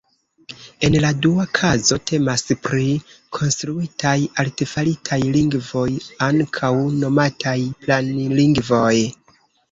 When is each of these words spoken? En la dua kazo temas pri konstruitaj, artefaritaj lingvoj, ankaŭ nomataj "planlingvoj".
En 0.85 0.95
la 1.01 1.09
dua 1.23 1.43
kazo 1.57 1.97
temas 2.11 2.43
pri 2.67 2.87
konstruitaj, 3.37 4.13
artefaritaj 4.43 5.19
lingvoj, 5.35 5.83
ankaŭ 6.29 6.71
nomataj 7.03 7.55
"planlingvoj". 7.85 8.95